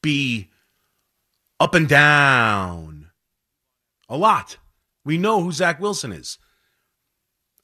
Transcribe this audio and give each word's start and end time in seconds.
be 0.00 0.48
up 1.60 1.74
and 1.74 1.88
down 1.88 3.10
a 4.08 4.16
lot. 4.16 4.56
We 5.04 5.18
know 5.18 5.42
who 5.42 5.52
Zach 5.52 5.80
Wilson 5.80 6.12
is. 6.12 6.38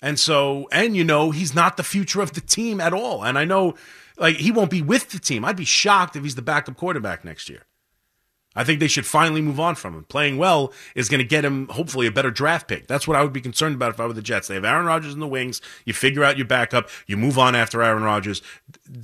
And 0.03 0.19
so, 0.19 0.69
and 0.73 0.97
you 0.97 1.05
know, 1.05 1.31
he's 1.31 1.55
not 1.55 1.77
the 1.77 1.85
future 1.85 2.21
of 2.21 2.33
the 2.33 2.41
team 2.41 2.81
at 2.81 2.93
all. 2.93 3.25
And 3.25 3.39
I 3.39 3.45
know, 3.45 3.77
like, 4.19 4.37
he 4.37 4.51
won't 4.51 4.71
be 4.71 4.83
with 4.83 5.11
the 5.11 5.21
team. 5.21 5.45
I'd 5.45 5.57
be 5.57 5.65
shocked 5.65 6.17
if 6.17 6.25
he's 6.25 6.35
the 6.35 6.43
backup 6.43 6.77
quarterback 6.77 7.25
next 7.25 7.49
year. 7.49 7.63
I 8.55 8.65
think 8.65 8.81
they 8.81 8.89
should 8.89 9.07
finally 9.07 9.41
move 9.41 9.59
on 9.59 9.75
from 9.75 9.95
him. 9.95 10.05
Playing 10.05 10.37
well 10.37 10.73
is 10.95 11.09
going 11.09 11.21
to 11.21 11.25
get 11.25 11.45
him, 11.45 11.69
hopefully, 11.69 12.07
a 12.07 12.13
better 12.13 12.31
draft 12.31 12.69
pick. 12.69 12.87
That's 12.87 13.09
what 13.09 13.17
I 13.17 13.23
would 13.23 13.33
be 13.33 13.41
concerned 13.41 13.75
about 13.75 13.91
if 13.91 14.01
I 14.01 14.07
were 14.07 14.13
the 14.13 14.23
Jets. 14.23 14.49
They 14.49 14.55
have 14.55 14.65
Aaron 14.65 14.87
Rodgers 14.87 15.15
in 15.15 15.21
the 15.21 15.29
wings. 15.29 15.61
You 15.85 15.93
figure 15.93 16.25
out 16.25 16.37
your 16.37 16.47
backup. 16.47 16.89
You 17.07 17.17
move 17.17 17.39
on 17.39 17.55
after 17.55 17.83
Aaron 17.83 18.03
Rodgers. 18.03 18.43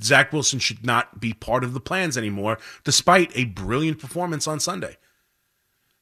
Zach 0.01 0.31
Wilson 0.31 0.59
should 0.59 0.85
not 0.85 1.19
be 1.19 1.33
part 1.33 1.63
of 1.63 1.73
the 1.73 1.79
plans 1.79 2.17
anymore, 2.17 2.59
despite 2.83 3.35
a 3.35 3.45
brilliant 3.45 3.99
performance 3.99 4.47
on 4.47 4.59
Sunday. 4.59 4.97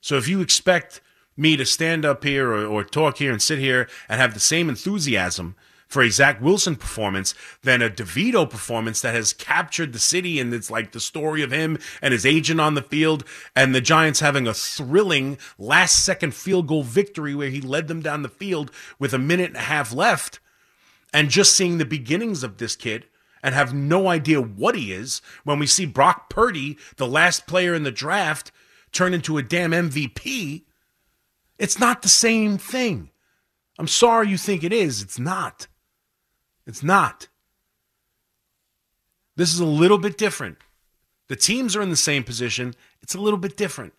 So 0.02 0.16
if 0.16 0.28
you 0.28 0.42
expect 0.42 1.02
me 1.36 1.56
to 1.56 1.66
stand 1.66 2.04
up 2.04 2.24
here 2.24 2.52
or, 2.52 2.66
or 2.66 2.84
talk 2.84 3.18
here 3.18 3.32
and 3.32 3.42
sit 3.42 3.60
here 3.60 3.88
and 4.10 4.20
have 4.20 4.34
the 4.34 4.40
same 4.40 4.70
enthusiasm 4.70 5.56
for 5.88 6.02
a 6.02 6.10
Zach 6.10 6.42
Wilson 6.42 6.76
performance 6.76 7.34
than 7.64 7.82
a 7.82 7.90
DeVito 7.90 8.50
performance 8.50 9.02
that 9.02 9.16
has 9.16 9.34
captured 9.34 9.94
the 9.94 10.00
city 10.00 10.40
and 10.40 10.54
it's 10.54 10.70
like 10.70 10.92
the 10.92 11.00
story 11.00 11.42
of 11.42 11.52
him 11.52 11.78
and 12.02 12.12
his 12.12 12.26
agent 12.26 12.60
on 12.60 12.76
the 12.76 12.82
field 12.82 13.24
and 13.56 13.74
the 13.74 13.82
Giants 13.82 14.20
having 14.20 14.48
a 14.48 14.54
thrilling 14.54 15.38
last 15.58 16.04
second 16.04 16.34
field 16.34 16.68
goal 16.68 16.84
victory 16.84 17.34
where 17.34 17.50
he 17.50 17.62
led 17.62 17.88
them 17.88 18.02
down 18.02 18.22
the 18.22 18.30
field 18.30 18.72
with 19.00 19.14
a 19.14 19.20
minute 19.20 19.48
and 19.48 19.58
a 19.58 19.62
half 19.62 19.94
left 19.94 20.40
and 21.14 21.30
just 21.30 21.56
seeing 21.56 21.78
the 21.78 21.86
beginnings 21.86 22.44
of 22.44 22.58
this 22.58 22.76
kid 22.76 23.06
and 23.42 23.56
have 23.56 23.74
no 23.74 24.08
idea 24.08 24.42
what 24.42 24.76
he 24.76 24.92
is 24.92 25.22
when 25.44 25.60
we 25.60 25.68
see 25.68 25.86
Brock 25.86 26.30
Purdy, 26.30 26.78
the 26.98 27.08
last 27.08 27.48
player 27.48 27.74
in 27.74 27.84
the 27.84 27.92
draft, 27.92 28.52
turn 28.92 29.14
into 29.14 29.38
a 29.38 29.44
damn 29.44 29.72
MVP 29.72 30.64
it's 31.58 31.80
not 31.80 32.02
the 32.02 32.10
same 32.10 32.58
thing. 32.58 33.10
I'm 33.80 33.88
sorry 33.88 34.30
you 34.30 34.38
think 34.38 34.64
it 34.64 34.74
is. 34.74 35.02
It's 35.02 35.20
not. 35.20 35.68
It's 36.68 36.84
not. 36.84 37.28
This 39.38 39.54
is 39.54 39.60
a 39.60 39.66
little 39.66 39.98
bit 39.98 40.18
different. 40.18 40.58
The 41.30 41.36
teams 41.36 41.76
are 41.76 41.82
in 41.82 41.90
the 41.90 41.96
same 41.96 42.24
position. 42.24 42.76
It's 43.02 43.16
a 43.16 43.22
little 43.22 43.40
bit 43.40 43.56
different. 43.58 43.94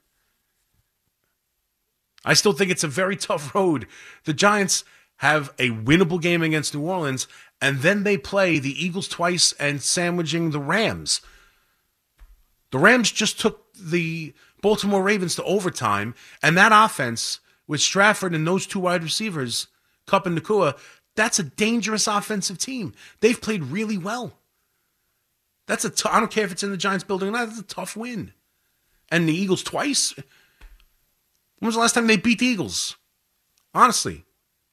I 2.24 2.34
still 2.34 2.52
think 2.52 2.70
it's 2.70 2.84
a 2.84 2.88
very 2.88 3.16
tough 3.28 3.54
road. 3.54 3.86
The 4.24 4.34
Giants 4.34 4.84
have 5.16 5.52
a 5.58 5.70
winnable 5.70 6.20
game 6.20 6.42
against 6.42 6.74
New 6.74 6.82
Orleans, 6.82 7.26
and 7.60 7.78
then 7.80 8.04
they 8.04 8.18
play 8.18 8.58
the 8.58 8.84
Eagles 8.84 9.08
twice 9.08 9.52
and 9.52 9.82
sandwiching 9.82 10.50
the 10.50 10.60
Rams. 10.60 11.22
The 12.70 12.78
Rams 12.78 13.10
just 13.10 13.40
took 13.40 13.72
the 13.74 14.34
Baltimore 14.60 15.02
Ravens 15.02 15.34
to 15.36 15.44
overtime, 15.44 16.14
and 16.42 16.56
that 16.56 16.72
offense 16.72 17.40
with 17.66 17.80
Stafford 17.80 18.34
and 18.34 18.46
those 18.46 18.66
two 18.66 18.80
wide 18.80 19.02
receivers, 19.02 19.68
Kupp 20.06 20.26
and 20.26 20.38
Nacua, 20.38 20.78
that's 21.18 21.40
a 21.40 21.42
dangerous 21.42 22.06
offensive 22.06 22.58
team. 22.58 22.94
They've 23.18 23.40
played 23.40 23.64
really 23.64 23.98
well. 23.98 24.38
That's 25.66 25.84
a. 25.84 25.90
T- 25.90 26.08
I 26.08 26.20
don't 26.20 26.30
care 26.30 26.44
if 26.44 26.52
it's 26.52 26.62
in 26.62 26.70
the 26.70 26.76
Giants 26.76 27.02
building 27.02 27.28
or 27.28 27.32
not. 27.32 27.48
That's 27.48 27.58
a 27.58 27.64
tough 27.64 27.96
win. 27.96 28.32
And 29.10 29.28
the 29.28 29.34
Eagles 29.34 29.64
twice. 29.64 30.14
When 31.58 31.66
was 31.66 31.74
the 31.74 31.80
last 31.80 31.94
time 31.94 32.06
they 32.06 32.16
beat 32.16 32.38
the 32.38 32.46
Eagles? 32.46 32.96
Honestly, 33.74 34.24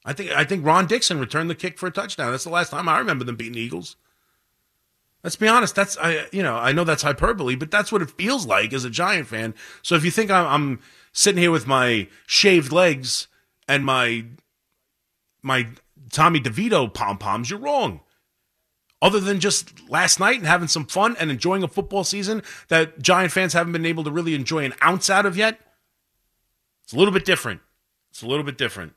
I 0.06 0.14
think 0.14 0.32
I 0.32 0.44
think 0.44 0.64
Ron 0.64 0.86
Dixon 0.86 1.20
returned 1.20 1.50
the 1.50 1.56
kick 1.56 1.80
for 1.80 1.88
a 1.88 1.92
touchdown. 1.92 2.30
That's 2.30 2.44
the 2.44 2.52
last 2.52 2.70
time 2.70 2.88
I 2.88 3.00
remember 3.00 3.26
them 3.26 3.36
beating 3.36 3.54
the 3.54 3.62
Eagles. 3.62 3.96
Let's 5.24 5.36
be 5.36 5.48
honest. 5.48 5.74
That's 5.74 5.98
I 5.98 6.28
you 6.32 6.44
know 6.44 6.56
I 6.56 6.74
know 6.74 6.84
that's 6.84 7.02
hyperbole, 7.02 7.56
but 7.56 7.72
that's 7.72 7.92
what 7.92 8.04
it 8.04 8.12
feels 8.12 8.46
like 8.46 8.72
as 8.72 8.86
a 8.86 8.92
Giant 8.92 9.28
fan. 9.28 9.56
So 9.82 9.96
if 9.96 10.06
you 10.06 10.12
think 10.12 10.30
I'm, 10.30 10.46
I'm 10.46 10.80
sitting 11.12 11.42
here 11.42 11.50
with 11.50 11.66
my 11.66 12.08
shaved 12.28 12.72
legs 12.72 13.28
and 13.68 13.84
my 13.84 14.26
my 15.42 15.70
Tommy 16.12 16.40
DeVito 16.40 16.94
pom 16.94 17.18
poms, 17.18 17.50
you're 17.50 17.60
wrong. 17.60 18.02
Other 19.02 19.20
than 19.20 19.40
just 19.40 19.88
last 19.90 20.20
night 20.20 20.38
and 20.38 20.48
having 20.48 20.68
some 20.68 20.86
fun 20.86 21.16
and 21.20 21.30
enjoying 21.30 21.62
a 21.62 21.68
football 21.68 22.04
season 22.04 22.42
that 22.70 23.00
Giant 23.02 23.32
fans 23.32 23.54
haven't 23.54 23.74
been 23.74 23.86
able 23.86 24.04
to 24.04 24.12
really 24.12 24.34
enjoy 24.34 24.66
an 24.66 24.74
ounce 24.84 25.10
out 25.10 25.26
of 25.26 25.38
yet, 25.38 25.60
it's 26.84 26.94
a 26.94 26.98
little 26.98 27.14
bit 27.14 27.26
different. 27.26 27.62
It's 28.10 28.24
a 28.24 28.28
little 28.28 28.44
bit 28.44 28.58
different. 28.58 28.94